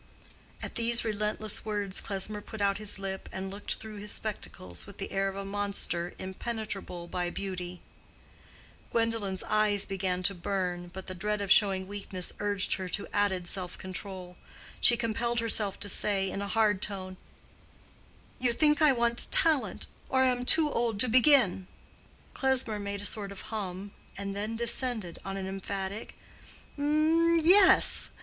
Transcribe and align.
At 0.63 0.73
these 0.73 1.05
relentless 1.05 1.63
words 1.63 2.01
Klesmer 2.01 2.41
put 2.41 2.59
out 2.59 2.79
his 2.79 2.97
lip 2.97 3.29
and 3.31 3.51
looked 3.51 3.75
through 3.75 3.97
his 3.97 4.11
spectacles 4.11 4.87
with 4.87 4.97
the 4.97 5.11
air 5.11 5.27
of 5.27 5.35
a 5.35 5.45
monster 5.45 6.13
impenetrable 6.17 7.05
by 7.07 7.29
beauty. 7.29 7.81
Gwendolen's 8.91 9.43
eyes 9.43 9.85
began 9.85 10.23
to 10.23 10.33
burn, 10.33 10.89
but 10.91 11.05
the 11.05 11.13
dread 11.13 11.39
of 11.39 11.51
showing 11.51 11.87
weakness 11.87 12.33
urged 12.39 12.73
her 12.77 12.89
to 12.89 13.07
added 13.13 13.45
self 13.45 13.77
control. 13.77 14.37
She 14.79 14.97
compelled 14.97 15.39
herself 15.39 15.79
to 15.81 15.87
say, 15.87 16.31
in 16.31 16.41
a 16.41 16.47
hard 16.47 16.81
tone, 16.81 17.17
"You 18.39 18.53
think 18.53 18.81
I 18.81 18.91
want 18.93 19.27
talent, 19.29 19.85
or 20.09 20.23
am 20.23 20.45
too 20.45 20.71
old 20.71 20.99
to 21.01 21.09
begin." 21.09 21.67
Klesmer 22.33 22.79
made 22.79 23.01
a 23.01 23.05
sort 23.05 23.31
of 23.31 23.41
hum, 23.53 23.91
and 24.17 24.35
then 24.35 24.55
descended 24.55 25.19
on 25.23 25.37
an 25.37 25.45
emphatic 25.45 26.15
"Yes! 26.75 28.09